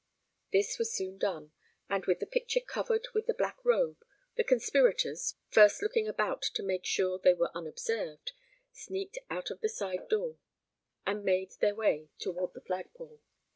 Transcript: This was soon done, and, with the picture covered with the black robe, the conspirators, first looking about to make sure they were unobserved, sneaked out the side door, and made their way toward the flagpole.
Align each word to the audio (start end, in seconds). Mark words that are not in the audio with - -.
This 0.51 0.79
was 0.79 0.91
soon 0.91 1.19
done, 1.19 1.51
and, 1.87 2.07
with 2.07 2.17
the 2.21 2.25
picture 2.25 2.59
covered 2.59 3.07
with 3.13 3.27
the 3.27 3.35
black 3.35 3.63
robe, 3.63 4.03
the 4.35 4.43
conspirators, 4.43 5.35
first 5.49 5.79
looking 5.83 6.07
about 6.07 6.41
to 6.41 6.63
make 6.63 6.85
sure 6.85 7.19
they 7.19 7.35
were 7.35 7.55
unobserved, 7.55 8.31
sneaked 8.71 9.19
out 9.29 9.49
the 9.61 9.69
side 9.69 10.09
door, 10.09 10.39
and 11.05 11.23
made 11.23 11.51
their 11.59 11.75
way 11.75 12.09
toward 12.17 12.53
the 12.55 12.61
flagpole. 12.61 13.21